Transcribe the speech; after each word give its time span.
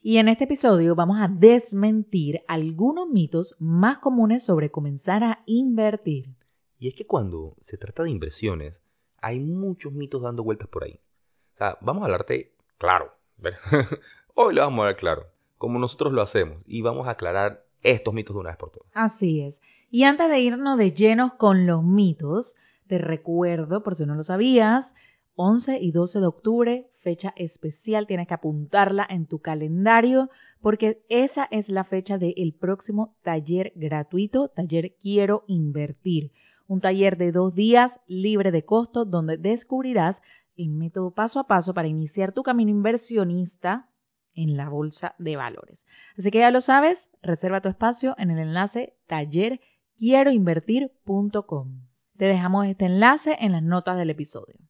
Y 0.00 0.18
en 0.18 0.28
este 0.28 0.44
episodio 0.44 0.94
vamos 0.94 1.18
a 1.20 1.26
desmentir 1.26 2.42
algunos 2.46 3.08
mitos 3.08 3.56
más 3.58 3.98
comunes 3.98 4.44
sobre 4.44 4.70
comenzar 4.70 5.24
a 5.24 5.40
invertir. 5.44 6.36
Y 6.78 6.86
es 6.86 6.94
que 6.94 7.04
cuando 7.04 7.56
se 7.66 7.78
trata 7.78 8.04
de 8.04 8.10
inversiones, 8.10 8.80
hay 9.20 9.40
muchos 9.40 9.92
mitos 9.92 10.22
dando 10.22 10.44
vueltas 10.44 10.68
por 10.68 10.84
ahí. 10.84 11.00
O 11.54 11.58
sea, 11.58 11.78
vamos 11.80 12.02
a 12.02 12.06
hablarte 12.06 12.52
claro. 12.78 13.12
Hoy 14.34 14.54
lo 14.54 14.60
vamos 14.60 14.78
a 14.78 14.82
hablar 14.82 14.96
claro, 15.00 15.26
como 15.56 15.80
nosotros 15.80 16.12
lo 16.12 16.22
hacemos, 16.22 16.58
y 16.64 16.80
vamos 16.82 17.08
a 17.08 17.12
aclarar 17.12 17.64
estos 17.82 18.14
mitos 18.14 18.36
de 18.36 18.40
una 18.40 18.50
vez 18.50 18.58
por 18.58 18.70
todas. 18.70 18.88
Así 18.94 19.40
es. 19.40 19.60
Y 19.90 20.04
antes 20.04 20.30
de 20.30 20.38
irnos 20.38 20.78
de 20.78 20.92
llenos 20.92 21.32
con 21.34 21.66
los 21.66 21.82
mitos, 21.82 22.56
te 22.86 22.98
recuerdo, 22.98 23.82
por 23.82 23.96
si 23.96 24.06
no 24.06 24.14
lo 24.14 24.22
sabías, 24.22 24.94
11 25.40 25.78
y 25.80 25.92
12 25.92 26.18
de 26.18 26.26
octubre, 26.26 26.90
fecha 26.96 27.32
especial, 27.36 28.08
tienes 28.08 28.26
que 28.26 28.34
apuntarla 28.34 29.06
en 29.08 29.26
tu 29.26 29.38
calendario 29.38 30.30
porque 30.60 31.04
esa 31.08 31.46
es 31.52 31.68
la 31.68 31.84
fecha 31.84 32.18
del 32.18 32.56
próximo 32.58 33.14
taller 33.22 33.70
gratuito, 33.76 34.48
taller 34.48 34.96
Quiero 35.00 35.44
Invertir. 35.46 36.32
Un 36.66 36.80
taller 36.80 37.16
de 37.16 37.30
dos 37.30 37.54
días 37.54 37.92
libre 38.08 38.50
de 38.50 38.64
costo 38.64 39.04
donde 39.04 39.36
descubrirás 39.36 40.16
el 40.56 40.70
método 40.70 41.12
paso 41.12 41.38
a 41.38 41.46
paso 41.46 41.72
para 41.72 41.86
iniciar 41.86 42.32
tu 42.32 42.42
camino 42.42 42.72
inversionista 42.72 43.88
en 44.34 44.56
la 44.56 44.68
bolsa 44.68 45.14
de 45.20 45.36
valores. 45.36 45.78
Así 46.18 46.32
que 46.32 46.40
ya 46.40 46.50
lo 46.50 46.60
sabes, 46.60 46.98
reserva 47.22 47.60
tu 47.60 47.68
espacio 47.68 48.16
en 48.18 48.32
el 48.32 48.40
enlace 48.40 48.94
tallerquieroinvertir.com. 49.06 51.82
Te 52.16 52.24
dejamos 52.24 52.66
este 52.66 52.86
enlace 52.86 53.36
en 53.38 53.52
las 53.52 53.62
notas 53.62 53.96
del 53.96 54.10
episodio. 54.10 54.67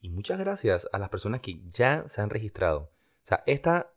Y 0.00 0.10
muchas 0.10 0.38
gracias 0.38 0.86
a 0.92 0.98
las 0.98 1.08
personas 1.08 1.40
que 1.40 1.60
ya 1.70 2.04
se 2.08 2.20
han 2.20 2.30
registrado. 2.30 2.90
O 3.24 3.28
sea, 3.28 3.42
esta 3.46 3.90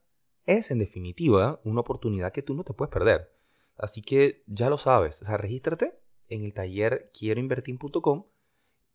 es 0.45 0.71
en 0.71 0.79
definitiva 0.79 1.59
una 1.63 1.81
oportunidad 1.81 2.31
que 2.31 2.41
tú 2.41 2.53
no 2.53 2.63
te 2.63 2.73
puedes 2.73 2.91
perder. 2.91 3.29
Así 3.77 4.01
que 4.01 4.43
ya 4.47 4.69
lo 4.69 4.77
sabes. 4.77 5.21
O 5.21 5.25
sea, 5.25 5.37
regístrate 5.37 5.93
en 6.29 6.43
el 6.43 6.53
taller 6.53 7.11
quieroinvertir.com 7.17 8.25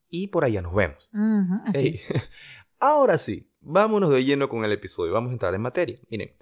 y 0.08 0.28
por 0.28 0.44
allá 0.44 0.62
nos 0.62 0.74
vemos. 0.74 1.08
Ahora 2.78 3.18
sí, 3.18 3.48
vámonos 3.60 4.10
de 4.10 4.24
lleno 4.24 4.48
con 4.48 4.64
el 4.64 4.72
episodio. 4.72 5.12
Vamos 5.12 5.30
a 5.30 5.32
entrar 5.32 5.54
en 5.54 5.62
materia. 5.62 5.98
Miren, 6.10 6.32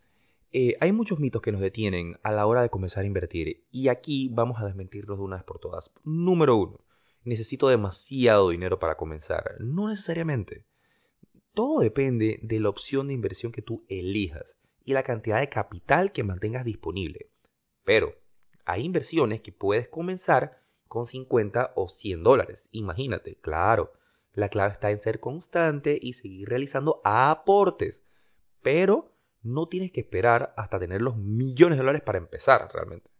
eh, 0.52 0.76
hay 0.80 0.92
muchos 0.92 1.18
mitos 1.18 1.42
que 1.42 1.52
nos 1.52 1.60
detienen 1.60 2.16
a 2.22 2.32
la 2.32 2.46
hora 2.46 2.62
de 2.62 2.70
comenzar 2.70 3.04
a 3.04 3.06
invertir 3.06 3.64
y 3.70 3.88
aquí 3.88 4.28
vamos 4.32 4.60
a 4.60 4.66
desmentirlos 4.66 5.18
de 5.18 5.24
una 5.24 5.36
vez 5.36 5.44
por 5.44 5.58
todas. 5.58 5.90
Número 6.04 6.56
uno 6.56 6.83
necesito 7.24 7.68
demasiado 7.68 8.50
dinero 8.50 8.78
para 8.78 8.96
comenzar. 8.96 9.56
No 9.60 9.88
necesariamente. 9.88 10.64
Todo 11.54 11.80
depende 11.80 12.38
de 12.42 12.60
la 12.60 12.68
opción 12.68 13.08
de 13.08 13.14
inversión 13.14 13.52
que 13.52 13.62
tú 13.62 13.84
elijas 13.88 14.44
y 14.84 14.92
la 14.92 15.02
cantidad 15.02 15.40
de 15.40 15.48
capital 15.48 16.12
que 16.12 16.24
mantengas 16.24 16.64
disponible. 16.64 17.30
Pero 17.84 18.14
hay 18.64 18.84
inversiones 18.84 19.40
que 19.40 19.52
puedes 19.52 19.88
comenzar 19.88 20.58
con 20.88 21.06
50 21.06 21.72
o 21.76 21.88
100 21.88 22.22
dólares. 22.22 22.68
Imagínate, 22.72 23.36
claro. 23.36 23.92
La 24.32 24.48
clave 24.48 24.72
está 24.72 24.90
en 24.90 25.00
ser 25.00 25.20
constante 25.20 25.98
y 26.00 26.14
seguir 26.14 26.48
realizando 26.48 27.00
aportes. 27.04 28.02
Pero 28.62 29.12
no 29.42 29.68
tienes 29.68 29.92
que 29.92 30.00
esperar 30.00 30.54
hasta 30.56 30.78
tener 30.78 31.02
los 31.02 31.16
millones 31.16 31.78
de 31.78 31.82
dólares 31.82 32.02
para 32.02 32.18
empezar 32.18 32.68
realmente. 32.72 33.10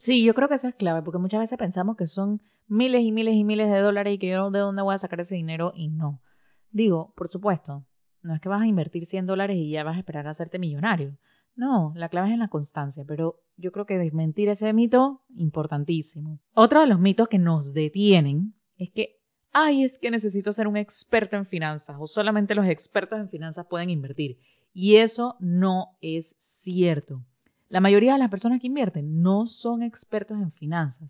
Sí, 0.00 0.24
yo 0.24 0.32
creo 0.32 0.48
que 0.48 0.54
eso 0.54 0.66
es 0.66 0.74
clave, 0.74 1.02
porque 1.02 1.18
muchas 1.18 1.40
veces 1.40 1.58
pensamos 1.58 1.94
que 1.94 2.06
son 2.06 2.40
miles 2.68 3.02
y 3.02 3.12
miles 3.12 3.34
y 3.34 3.44
miles 3.44 3.70
de 3.70 3.80
dólares 3.80 4.14
y 4.14 4.18
que 4.18 4.28
yo 4.28 4.50
de 4.50 4.58
dónde 4.58 4.80
voy 4.80 4.94
a 4.94 4.98
sacar 4.98 5.20
ese 5.20 5.34
dinero 5.34 5.72
y 5.76 5.88
no. 5.88 6.22
Digo, 6.70 7.12
por 7.16 7.28
supuesto, 7.28 7.84
no 8.22 8.34
es 8.34 8.40
que 8.40 8.48
vas 8.48 8.62
a 8.62 8.66
invertir 8.66 9.04
100 9.04 9.26
dólares 9.26 9.58
y 9.58 9.70
ya 9.70 9.84
vas 9.84 9.96
a 9.96 9.98
esperar 9.98 10.26
a 10.26 10.30
hacerte 10.30 10.58
millonario. 10.58 11.18
No, 11.54 11.92
la 11.96 12.08
clave 12.08 12.28
es 12.28 12.32
en 12.32 12.40
la 12.40 12.48
constancia, 12.48 13.04
pero 13.06 13.40
yo 13.58 13.72
creo 13.72 13.84
que 13.84 13.98
desmentir 13.98 14.48
ese 14.48 14.72
mito, 14.72 15.20
importantísimo. 15.36 16.38
Otro 16.54 16.80
de 16.80 16.86
los 16.86 16.98
mitos 16.98 17.28
que 17.28 17.38
nos 17.38 17.74
detienen 17.74 18.54
es 18.78 18.90
que, 18.92 19.18
ay, 19.52 19.84
es 19.84 19.98
que 19.98 20.10
necesito 20.10 20.54
ser 20.54 20.66
un 20.66 20.78
experto 20.78 21.36
en 21.36 21.44
finanzas 21.44 21.96
o 22.00 22.06
solamente 22.06 22.54
los 22.54 22.66
expertos 22.66 23.20
en 23.20 23.28
finanzas 23.28 23.66
pueden 23.66 23.90
invertir. 23.90 24.38
Y 24.72 24.96
eso 24.96 25.36
no 25.40 25.98
es 26.00 26.34
cierto. 26.62 27.20
La 27.70 27.80
mayoría 27.80 28.14
de 28.14 28.18
las 28.18 28.30
personas 28.30 28.60
que 28.60 28.66
invierten 28.66 29.22
no 29.22 29.46
son 29.46 29.84
expertos 29.84 30.36
en 30.36 30.50
finanzas. 30.50 31.08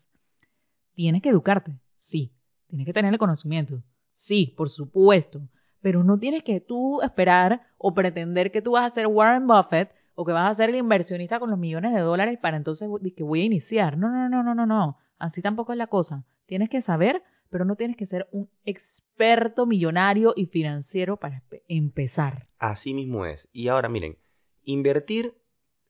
Tienes 0.95 1.23
que 1.23 1.31
educarte, 1.31 1.73
sí. 1.97 2.35
Tienes 2.67 2.87
que 2.87 2.93
tener 2.93 3.11
el 3.15 3.19
conocimiento, 3.19 3.83
sí, 4.13 4.53
por 4.59 4.69
supuesto. 4.69 5.41
Pero 5.81 6.05
no 6.05 6.19
tienes 6.19 6.45
que 6.45 6.61
tú 6.61 7.01
esperar 7.01 7.63
o 7.79 7.95
pretender 7.95 8.53
que 8.53 8.61
tú 8.61 8.73
vas 8.73 8.93
a 8.93 8.95
ser 8.95 9.07
Warren 9.07 9.47
Buffett 9.47 9.91
o 10.15 10.27
que 10.27 10.33
vas 10.33 10.51
a 10.51 10.55
ser 10.55 10.69
el 10.69 10.77
inversionista 10.77 11.41
con 11.41 11.49
los 11.49 11.59
millones 11.59 11.95
de 11.95 12.01
dólares 12.01 12.39
para 12.39 12.59
entonces 12.59 12.91
que 13.17 13.23
voy 13.23 13.41
a 13.41 13.47
iniciar. 13.47 13.97
No, 13.97 14.11
no, 14.11 14.29
no, 14.29 14.43
no, 14.43 14.55
no, 14.55 14.67
no. 14.67 14.99
Así 15.19 15.41
tampoco 15.41 15.73
es 15.73 15.79
la 15.79 15.87
cosa. 15.87 16.27
Tienes 16.45 16.69
que 16.69 16.83
saber, 16.83 17.23
pero 17.49 17.65
no 17.65 17.75
tienes 17.75 17.97
que 17.97 18.05
ser 18.05 18.29
un 18.33 18.51
experto 18.67 19.65
millonario 19.65 20.35
y 20.37 20.45
financiero 20.45 21.17
para 21.17 21.43
empezar. 21.69 22.49
Así 22.59 22.93
mismo 22.93 23.25
es. 23.25 23.49
Y 23.51 23.69
ahora 23.69 23.89
miren, 23.89 24.19
invertir 24.63 25.40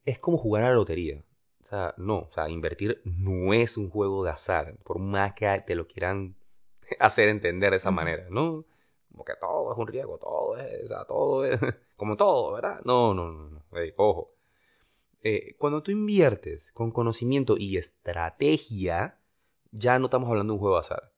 es 0.04 0.18
como 0.18 0.38
jugar 0.38 0.64
a 0.64 0.68
la 0.68 0.74
lotería. 0.74 1.22
O 1.62 1.66
sea, 1.68 1.94
no, 1.96 2.18
o 2.18 2.32
sea, 2.32 2.48
invertir 2.48 3.00
no 3.04 3.54
es 3.54 3.76
un 3.76 3.90
juego 3.90 4.24
de 4.24 4.30
azar, 4.30 4.76
por 4.84 4.98
más 4.98 5.34
que 5.34 5.62
te 5.66 5.74
lo 5.74 5.86
quieran 5.86 6.34
hacer 6.98 7.28
entender 7.28 7.70
de 7.70 7.76
esa 7.76 7.90
manera, 7.90 8.26
¿no? 8.30 8.64
Como 9.10 9.24
que 9.24 9.34
todo 9.40 9.72
es 9.72 9.78
un 9.78 9.86
riesgo, 9.86 10.18
todo 10.18 10.56
es, 10.56 10.84
o 10.84 10.88
sea, 10.88 11.04
todo 11.04 11.44
es, 11.44 11.60
como 11.96 12.16
todo, 12.16 12.54
¿verdad? 12.54 12.80
No, 12.84 13.14
no, 13.14 13.30
no, 13.30 13.50
no, 13.50 13.62
ojo. 13.96 14.32
Eh, 15.22 15.54
cuando 15.58 15.82
tú 15.82 15.90
inviertes 15.90 16.62
con 16.72 16.90
conocimiento 16.90 17.56
y 17.58 17.76
estrategia, 17.76 19.18
ya 19.70 19.98
no 19.98 20.06
estamos 20.06 20.28
hablando 20.28 20.52
de 20.52 20.54
un 20.54 20.60
juego 20.60 20.76
de 20.76 20.80
azar. 20.80 21.12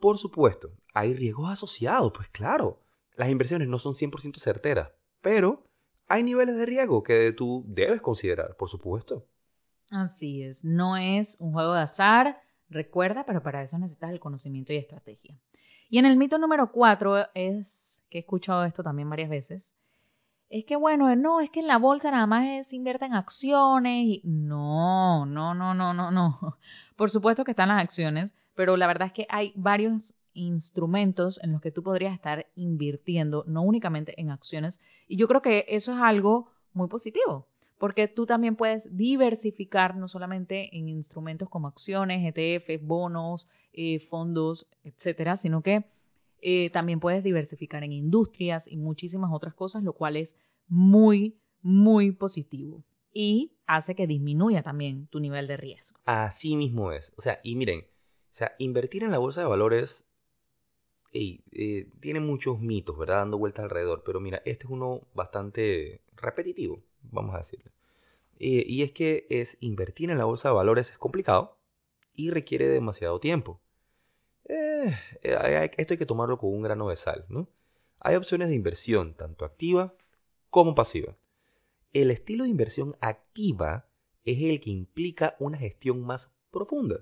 Por 0.00 0.18
supuesto, 0.18 0.70
hay 0.94 1.14
riesgos 1.14 1.50
asociados, 1.50 2.12
pues 2.14 2.28
claro. 2.30 2.80
Las 3.16 3.28
inversiones 3.28 3.68
no 3.68 3.78
son 3.78 3.94
100% 3.94 4.38
certeras, 4.38 4.90
pero 5.20 5.62
hay 6.08 6.22
niveles 6.22 6.56
de 6.56 6.66
riesgo 6.66 7.02
que 7.02 7.32
tú 7.32 7.64
debes 7.66 8.00
considerar, 8.00 8.56
por 8.56 8.68
supuesto. 8.68 9.26
Así 9.90 10.42
es, 10.42 10.64
no 10.64 10.96
es 10.96 11.36
un 11.38 11.52
juego 11.52 11.74
de 11.74 11.82
azar, 11.82 12.40
recuerda, 12.70 13.24
pero 13.24 13.42
para 13.42 13.62
eso 13.62 13.78
necesitas 13.78 14.10
el 14.10 14.20
conocimiento 14.20 14.72
y 14.72 14.76
estrategia. 14.76 15.36
Y 15.90 15.98
en 15.98 16.06
el 16.06 16.16
mito 16.16 16.38
número 16.38 16.72
cuatro 16.72 17.26
es, 17.34 17.68
que 18.08 18.18
he 18.18 18.20
escuchado 18.20 18.64
esto 18.64 18.82
también 18.82 19.10
varias 19.10 19.28
veces, 19.28 19.72
es 20.48 20.66
que 20.66 20.76
bueno, 20.76 21.14
no, 21.16 21.40
es 21.40 21.50
que 21.50 21.60
en 21.60 21.66
la 21.66 21.78
bolsa 21.78 22.10
nada 22.10 22.26
más 22.26 22.46
es 22.46 22.72
invierte 22.72 23.06
en 23.06 23.14
acciones 23.14 24.04
y 24.04 24.22
no, 24.24 25.24
no, 25.24 25.54
no, 25.54 25.74
no, 25.74 25.94
no, 25.94 26.10
no. 26.10 26.58
Por 26.96 27.10
supuesto 27.10 27.44
que 27.44 27.52
están 27.52 27.68
las 27.68 27.82
acciones, 27.82 28.30
pero 28.54 28.76
la 28.76 28.86
verdad 28.86 29.08
es 29.08 29.14
que 29.14 29.26
hay 29.30 29.52
varios 29.56 30.14
instrumentos 30.34 31.38
en 31.42 31.52
los 31.52 31.60
que 31.60 31.70
tú 31.70 31.82
podrías 31.82 32.14
estar 32.14 32.46
invirtiendo, 32.54 33.44
no 33.46 33.62
únicamente 33.62 34.20
en 34.20 34.30
acciones. 34.30 34.80
Y 35.08 35.16
yo 35.16 35.28
creo 35.28 35.42
que 35.42 35.64
eso 35.68 35.92
es 35.92 35.98
algo 35.98 36.48
muy 36.72 36.88
positivo, 36.88 37.46
porque 37.78 38.08
tú 38.08 38.26
también 38.26 38.56
puedes 38.56 38.82
diversificar 38.96 39.96
no 39.96 40.08
solamente 40.08 40.76
en 40.76 40.88
instrumentos 40.88 41.48
como 41.48 41.68
acciones, 41.68 42.34
ETF, 42.34 42.82
bonos, 42.82 43.46
eh, 43.72 44.00
fondos, 44.08 44.66
etcétera, 44.84 45.36
sino 45.36 45.62
que 45.62 45.84
eh, 46.40 46.70
también 46.70 47.00
puedes 47.00 47.22
diversificar 47.22 47.84
en 47.84 47.92
industrias 47.92 48.64
y 48.66 48.76
muchísimas 48.76 49.30
otras 49.32 49.54
cosas, 49.54 49.82
lo 49.82 49.92
cual 49.92 50.16
es 50.16 50.30
muy, 50.68 51.36
muy 51.62 52.12
positivo 52.12 52.82
y 53.12 53.52
hace 53.66 53.94
que 53.94 54.06
disminuya 54.06 54.62
también 54.62 55.06
tu 55.08 55.20
nivel 55.20 55.46
de 55.46 55.56
riesgo. 55.56 55.98
Así 56.04 56.56
mismo 56.56 56.92
es. 56.92 57.12
O 57.16 57.22
sea, 57.22 57.40
y 57.42 57.56
miren, 57.56 57.80
o 57.80 58.34
sea, 58.34 58.52
invertir 58.58 59.04
en 59.04 59.10
la 59.10 59.18
bolsa 59.18 59.40
de 59.40 59.46
valores 59.46 60.04
eh, 61.14 61.88
tiene 62.00 62.20
muchos 62.20 62.60
mitos, 62.60 62.96
¿verdad? 62.96 63.18
Dando 63.18 63.38
vueltas 63.38 63.64
alrededor, 63.64 64.02
pero 64.04 64.20
mira, 64.20 64.42
este 64.44 64.64
es 64.64 64.70
uno 64.70 65.02
bastante 65.14 66.00
repetitivo, 66.16 66.82
vamos 67.02 67.34
a 67.34 67.38
decirlo. 67.38 67.70
Eh, 68.38 68.64
y 68.66 68.82
es 68.82 68.92
que 68.92 69.26
es 69.30 69.56
invertir 69.60 70.10
en 70.10 70.18
la 70.18 70.24
bolsa 70.24 70.48
de 70.48 70.54
valores 70.54 70.90
es 70.90 70.98
complicado 70.98 71.56
y 72.14 72.30
requiere 72.30 72.68
demasiado 72.68 73.20
tiempo. 73.20 73.60
Eh, 74.46 74.94
esto 75.22 75.94
hay 75.94 75.98
que 75.98 76.06
tomarlo 76.06 76.38
con 76.38 76.52
un 76.52 76.62
grano 76.62 76.88
de 76.88 76.96
sal, 76.96 77.24
¿no? 77.28 77.48
Hay 78.00 78.16
opciones 78.16 78.48
de 78.48 78.56
inversión, 78.56 79.14
tanto 79.14 79.44
activa 79.44 79.94
como 80.50 80.74
pasiva. 80.74 81.14
El 81.92 82.10
estilo 82.10 82.44
de 82.44 82.50
inversión 82.50 82.96
activa 83.00 83.86
es 84.24 84.42
el 84.42 84.60
que 84.60 84.70
implica 84.70 85.36
una 85.38 85.58
gestión 85.58 86.02
más 86.02 86.30
profunda 86.50 87.00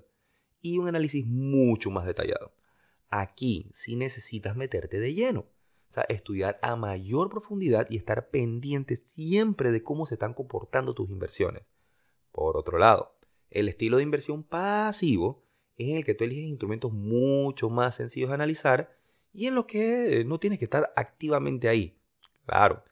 y 0.61 0.77
un 0.77 0.87
análisis 0.87 1.25
mucho 1.25 1.89
más 1.89 2.05
detallado. 2.05 2.51
Aquí 3.11 3.69
sí 3.75 3.95
necesitas 3.95 4.55
meterte 4.55 4.99
de 4.99 5.13
lleno, 5.13 5.41
o 5.41 5.93
sea, 5.93 6.03
estudiar 6.03 6.57
a 6.61 6.75
mayor 6.77 7.29
profundidad 7.29 7.85
y 7.89 7.97
estar 7.97 8.29
pendiente 8.29 8.95
siempre 8.95 9.71
de 9.71 9.83
cómo 9.83 10.05
se 10.05 10.15
están 10.15 10.33
comportando 10.33 10.93
tus 10.93 11.09
inversiones. 11.09 11.63
Por 12.31 12.55
otro 12.55 12.77
lado, 12.77 13.11
el 13.49 13.67
estilo 13.67 13.97
de 13.97 14.03
inversión 14.03 14.43
pasivo 14.43 15.43
es 15.77 15.89
en 15.89 15.97
el 15.97 16.05
que 16.05 16.15
tú 16.15 16.23
eliges 16.23 16.45
instrumentos 16.45 16.93
mucho 16.93 17.69
más 17.69 17.95
sencillos 17.95 18.29
de 18.29 18.35
analizar 18.35 18.95
y 19.33 19.47
en 19.47 19.55
los 19.55 19.65
que 19.65 20.23
no 20.25 20.39
tienes 20.39 20.59
que 20.59 20.65
estar 20.65 20.93
activamente 20.95 21.67
ahí. 21.67 21.97
Claro, 22.45 22.83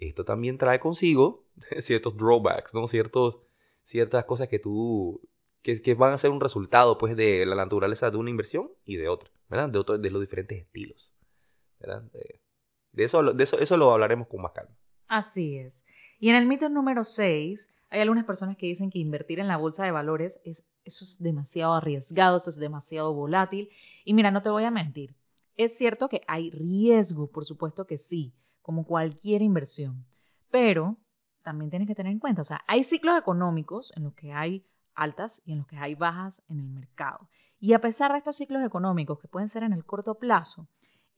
esto 0.00 0.24
también 0.24 0.56
trae 0.58 0.80
consigo 0.80 1.44
ciertos 1.80 2.16
drawbacks, 2.16 2.72
¿no? 2.72 2.88
Ciertos, 2.88 3.36
ciertas 3.84 4.24
cosas 4.24 4.48
que 4.48 4.58
tú 4.58 5.20
que, 5.62 5.82
que, 5.82 5.94
van 5.94 6.14
a 6.14 6.18
ser 6.18 6.30
un 6.30 6.40
resultado 6.40 6.96
pues 6.96 7.16
de 7.16 7.44
la 7.44 7.56
naturaleza 7.56 8.10
de 8.10 8.16
una 8.16 8.30
inversión 8.30 8.70
y 8.86 8.96
de 8.96 9.08
otra, 9.08 9.28
De, 9.48 10.10
los 10.10 10.20
diferentes 10.20 10.58
estilos. 10.62 11.12
De, 11.80 12.40
de, 12.92 13.04
eso, 13.04 13.22
de 13.22 13.44
eso, 13.44 13.58
eso 13.58 13.76
lo 13.76 13.92
hablaremos 13.92 14.28
con 14.28 14.42
más 14.42 14.52
calma. 14.52 14.74
Así 15.06 15.56
es. 15.56 15.82
Y 16.18 16.30
en 16.30 16.36
el 16.36 16.46
mito 16.46 16.68
número 16.68 17.04
6, 17.04 17.68
hay 17.90 18.00
algunas 18.00 18.24
personas 18.24 18.56
que 18.56 18.66
dicen 18.66 18.90
que 18.90 18.98
invertir 18.98 19.40
en 19.40 19.48
la 19.48 19.56
bolsa 19.56 19.84
de 19.84 19.90
valores 19.90 20.34
es 20.44 20.62
eso 20.88 21.04
es 21.04 21.18
demasiado 21.18 21.74
arriesgado, 21.74 22.38
eso 22.38 22.50
es 22.50 22.56
demasiado 22.56 23.12
volátil. 23.12 23.68
Y 24.04 24.14
mira, 24.14 24.30
no 24.30 24.42
te 24.42 24.48
voy 24.48 24.64
a 24.64 24.70
mentir. 24.70 25.14
Es 25.56 25.76
cierto 25.76 26.08
que 26.08 26.22
hay 26.26 26.50
riesgo, 26.50 27.30
por 27.30 27.44
supuesto 27.44 27.86
que 27.86 27.98
sí, 27.98 28.32
como 28.62 28.86
cualquier 28.86 29.42
inversión. 29.42 30.06
Pero 30.50 30.96
también 31.42 31.70
tienes 31.70 31.88
que 31.88 31.94
tener 31.94 32.12
en 32.12 32.18
cuenta, 32.18 32.42
o 32.42 32.44
sea, 32.44 32.62
hay 32.66 32.84
ciclos 32.84 33.18
económicos 33.18 33.92
en 33.96 34.04
los 34.04 34.14
que 34.14 34.32
hay 34.32 34.64
altas 34.94 35.40
y 35.44 35.52
en 35.52 35.58
los 35.58 35.66
que 35.66 35.76
hay 35.76 35.94
bajas 35.94 36.40
en 36.48 36.60
el 36.60 36.68
mercado. 36.68 37.28
Y 37.60 37.72
a 37.72 37.80
pesar 37.80 38.12
de 38.12 38.18
estos 38.18 38.36
ciclos 38.36 38.64
económicos 38.64 39.18
que 39.20 39.28
pueden 39.28 39.48
ser 39.48 39.62
en 39.62 39.72
el 39.72 39.84
corto 39.84 40.14
plazo, 40.16 40.68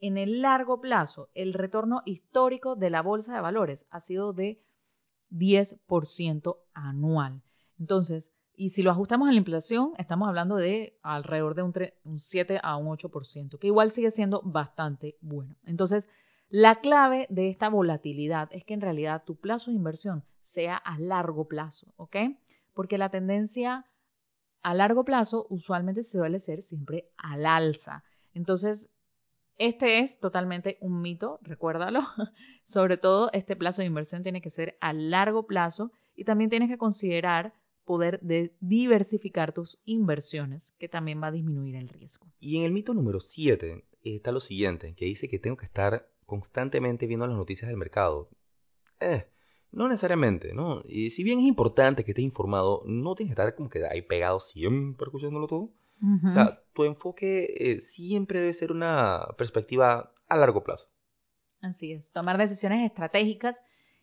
en 0.01 0.17
el 0.17 0.41
largo 0.41 0.81
plazo, 0.81 1.29
el 1.35 1.53
retorno 1.53 2.03
histórico 2.07 2.77
de 2.77 2.91
la 2.91 3.03
bolsa 3.03 3.35
de 3.35 3.41
valores 3.41 3.85
ha 3.91 4.01
sido 4.01 4.33
de 4.33 4.63
10% 5.31 6.57
anual. 6.73 7.43
Entonces, 7.79 8.33
y 8.55 8.71
si 8.71 8.83
lo 8.83 8.91
ajustamos 8.91 9.29
a 9.29 9.33
la 9.33 9.39
inflación, 9.39 9.93
estamos 9.99 10.29
hablando 10.29 10.57
de 10.57 10.99
alrededor 11.03 11.55
de 11.55 11.63
un, 11.63 11.73
un 12.05 12.19
7 12.19 12.61
a 12.63 12.77
un 12.77 12.89
8%, 12.89 13.59
que 13.59 13.67
igual 13.67 13.93
sigue 13.93 14.11
siendo 14.11 14.43
bastante 14.43 15.17
bueno. 15.21 15.57
Entonces, 15.65 16.07
la 16.49 16.81
clave 16.81 17.27
de 17.31 17.49
esta 17.49 17.69
volatilidad 17.69 18.49
es 18.53 18.65
que 18.65 18.75
en 18.75 18.81
realidad 18.81 19.23
tu 19.25 19.37
plazo 19.37 19.71
de 19.71 19.77
inversión 19.77 20.25
sea 20.43 20.77
a 20.77 20.99
largo 20.99 21.47
plazo, 21.47 21.93
¿ok? 21.97 22.17
Porque 22.75 22.99
la 22.99 23.11
tendencia 23.11 23.87
a 24.63 24.75
largo 24.75 25.05
plazo 25.05 25.47
usualmente 25.49 26.03
se 26.03 26.19
suele 26.19 26.41
ser 26.41 26.63
siempre 26.63 27.07
al 27.17 27.47
alza. 27.47 28.05
Entonces, 28.35 28.89
este 29.57 30.01
es 30.01 30.19
totalmente 30.21 30.79
un 30.81 31.03
mito, 31.03 31.39
recuérdalo. 31.43 32.01
Sobre 32.65 32.97
todo, 32.97 33.31
este 33.33 33.57
plazo 33.57 33.83
de 33.83 33.87
inversión 33.87 34.23
tiene 34.23 34.41
que 34.41 34.51
ser 34.51 34.77
a 34.81 34.93
largo 34.93 35.47
plazo 35.47 35.93
y 36.17 36.25
también 36.25 36.51
tienes 36.51 36.69
que 36.69 36.79
considerar 36.79 37.53
poder 37.85 38.21
de 38.21 38.55
diversificar 38.61 39.53
tus 39.53 39.79
inversiones, 39.85 40.75
que 40.79 40.89
también 40.89 41.21
va 41.23 41.27
a 41.29 41.33
disminuir 41.33 41.77
el 41.77 41.89
riesgo. 41.89 42.27
Y 42.39 42.59
en 42.59 42.65
el 42.65 42.73
mito 42.73 42.95
número 42.95 43.21
7 43.21 43.85
está 44.03 44.33
lo 44.33 44.41
siguiente, 44.41 44.95
que 44.95 45.07
dice 45.07 45.29
que 45.29 45.39
tengo 45.39 45.57
que 45.57 45.67
estar 45.67 46.07
constantemente 46.25 47.07
viendo 47.07 47.27
las 47.27 47.37
noticias 47.37 47.69
del 47.69 47.77
mercado. 47.77 48.29
Eh, 49.01 49.27
no 49.73 49.89
necesariamente, 49.89 50.53
¿no? 50.53 50.83
Y 50.87 51.11
si 51.11 51.23
bien 51.23 51.39
es 51.41 51.47
importante 51.47 52.05
que 52.05 52.11
estés 52.11 52.25
informado, 52.25 52.83
no 52.87 53.15
tienes 53.15 53.35
que 53.35 53.41
estar 53.41 53.55
como 53.55 53.71
que 53.71 53.87
ahí 53.87 54.03
pegado 54.03 54.41
siempre 54.41 55.07
escuchándolo 55.07 55.47
todo. 55.47 55.71
O 56.03 56.33
sea, 56.33 56.63
tu 56.73 56.85
enfoque 56.85 57.45
eh, 57.59 57.83
siempre 57.83 58.41
debe 58.41 58.55
ser 58.55 58.73
una 58.73 59.27
perspectiva 59.37 60.13
a 60.29 60.37
largo 60.37 60.65
plazo. 60.65 60.89
Así 61.61 61.93
es, 61.93 62.11
tomar 62.13 62.39
decisiones 62.39 62.87
estratégicas 62.87 63.55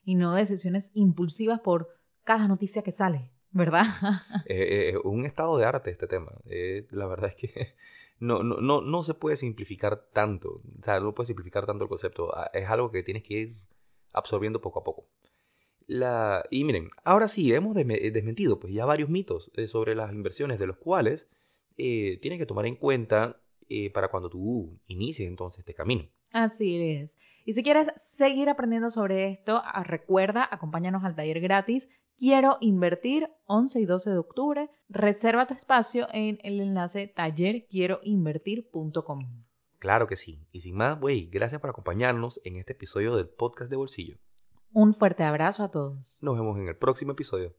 y 0.04 0.14
no 0.14 0.36
decisiones 0.36 0.92
impulsivas 0.94 1.60
por 1.60 1.90
cada 2.24 2.48
noticia 2.48 2.84
que 2.84 2.92
sale, 2.92 3.31
¿verdad? 3.50 3.86
eh, 4.46 4.92
eh, 4.94 4.98
un 5.04 5.25
estado 5.25 5.58
de 5.58 5.66
arte 5.66 5.90
este 5.90 6.06
tema. 6.06 6.31
La 6.92 7.08
verdad 7.08 7.31
es 7.31 7.36
que 7.36 7.74
no, 8.19 8.44
no, 8.44 8.58
no, 8.58 8.81
no 8.81 9.04
se 9.04 9.16
puede 9.16 9.38
simplificar 9.38 10.04
tanto. 10.14 10.62
O 10.80 10.84
sea, 10.84 11.00
no 11.00 11.16
puede 11.16 11.28
simplificar 11.28 11.66
tanto 11.66 11.86
el 11.86 11.90
concepto. 11.90 12.30
Ah, 12.38 12.52
es 12.54 12.69
algo 12.69 12.92
que 12.92 13.02
tienes 13.02 13.24
que 13.24 13.34
ir 13.34 13.58
absorbiendo 14.14 14.62
poco 14.62 14.81
a 14.81 14.84
poco. 14.84 15.08
La, 15.88 16.45
y 16.51 16.63
miren, 16.63 16.89
ahora 17.04 17.30
sí, 17.30 17.54
hemos 17.54 17.75
desmentido 17.75 18.60
pues 18.60 18.74
ya 18.74 18.86
varios 18.86 19.10
mitos 19.10 19.51
eh, 19.56 19.68
sobre 19.68 19.95
las 19.95 20.12
inversiones, 20.12 20.60
de 20.60 20.68
los 20.68 20.78
cuales 20.78 21.28
eh, 21.78 22.19
tienes 22.22 22.39
que 22.39 22.45
tomar 22.45 22.66
en 22.66 22.75
cuenta 22.75 23.38
eh, 23.69 23.89
para 23.92 24.10
cuando 24.10 24.30
tú 24.30 24.78
inicies 24.88 25.28
entonces 25.28 25.60
este 25.60 25.74
camino. 25.74 26.06
Así 26.31 26.78
es. 26.78 27.12
Y 27.45 27.54
si 27.54 27.63
quieres 27.63 27.88
seguir 28.18 28.50
aprendiendo 28.50 28.89
sobre 28.89 29.30
esto, 29.30 29.62
ah, 29.63 29.84
recuerda, 29.84 30.48
acompáñanos 30.51 31.06
al 31.06 31.16
taller 31.16 31.39
gratis 31.39 31.88
Quiero 32.18 32.57
invertir 32.62 33.30
11 33.45 33.80
y 33.80 33.86
12 33.86 34.10
de 34.10 34.18
octubre. 34.18 34.72
Reserva 34.90 35.45
tu 35.45 35.54
espacio 35.54 36.07
en 36.12 36.40
el 36.42 36.60
enlace 36.60 37.13
tallerquieroinvertir.com. 37.16 39.44
Claro 39.78 40.07
que 40.07 40.16
sí. 40.16 40.40
Y 40.51 40.62
sin 40.62 40.75
más, 40.75 41.00
güey, 41.00 41.28
gracias 41.28 41.62
por 41.62 41.69
acompañarnos 41.69 42.42
en 42.44 42.56
este 42.56 42.74
episodio 42.74 43.16
del 43.16 43.28
podcast 43.28 43.69
de 43.69 43.75
Bolsillo. 43.75 44.18
Un 44.74 44.94
fuerte 44.96 45.24
abrazo 45.24 45.64
a 45.64 45.72
todos. 45.72 46.18
Nos 46.22 46.38
vemos 46.38 46.58
en 46.58 46.68
el 46.68 46.75
próximo 46.75 47.14
episodio. 47.14 47.54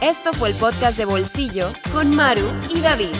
Esto 0.00 0.32
fue 0.32 0.50
el 0.50 0.54
podcast 0.54 0.96
de 0.96 1.04
Bolsillo 1.04 1.68
con 1.92 2.14
Maru 2.14 2.46
y 2.74 2.80
David. 2.80 3.14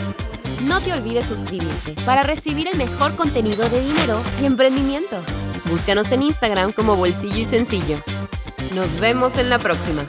No 0.65 0.79
te 0.81 0.93
olvides 0.93 1.25
suscribirte 1.25 1.95
para 2.05 2.23
recibir 2.23 2.67
el 2.67 2.77
mejor 2.77 3.15
contenido 3.15 3.67
de 3.69 3.81
dinero 3.81 4.21
y 4.41 4.45
emprendimiento. 4.45 5.17
Búscanos 5.69 6.11
en 6.11 6.23
Instagram 6.23 6.71
como 6.71 6.95
Bolsillo 6.95 7.37
y 7.37 7.45
Sencillo. 7.45 7.97
Nos 8.73 8.99
vemos 8.99 9.37
en 9.37 9.49
la 9.49 9.59
próxima. 9.59 10.05